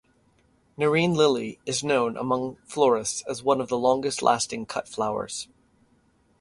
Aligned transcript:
Nerine 0.77 1.13
lily 1.13 1.59
is 1.67 1.83
known 1.83 2.17
among 2.17 2.57
florists 2.65 3.21
as 3.29 3.43
one 3.43 3.61
of 3.61 3.67
the 3.69 3.77
longest 3.77 4.23
lasting 4.23 4.65
cut 4.65 4.87
flowers. 4.87 5.47